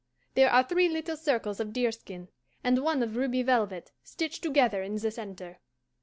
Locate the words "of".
1.59-1.73, 3.03-3.15